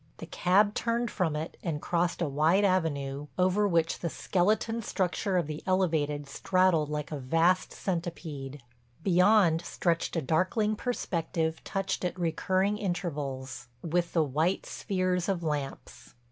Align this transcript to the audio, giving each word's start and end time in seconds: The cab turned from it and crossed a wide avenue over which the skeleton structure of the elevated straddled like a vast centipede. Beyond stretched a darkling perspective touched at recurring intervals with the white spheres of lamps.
The 0.17 0.25
cab 0.25 0.73
turned 0.73 1.11
from 1.11 1.35
it 1.35 1.57
and 1.61 1.79
crossed 1.79 2.23
a 2.23 2.27
wide 2.27 2.63
avenue 2.63 3.27
over 3.37 3.67
which 3.67 3.99
the 3.99 4.09
skeleton 4.09 4.81
structure 4.81 5.37
of 5.37 5.45
the 5.45 5.61
elevated 5.67 6.27
straddled 6.27 6.89
like 6.89 7.11
a 7.11 7.19
vast 7.19 7.71
centipede. 7.71 8.63
Beyond 9.03 9.61
stretched 9.63 10.15
a 10.15 10.21
darkling 10.23 10.75
perspective 10.75 11.63
touched 11.63 12.03
at 12.03 12.17
recurring 12.19 12.79
intervals 12.79 13.67
with 13.83 14.13
the 14.13 14.23
white 14.23 14.65
spheres 14.65 15.29
of 15.29 15.43
lamps. 15.43 16.15